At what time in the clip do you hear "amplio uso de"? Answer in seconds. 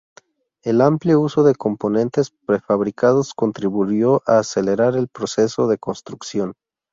0.81-1.53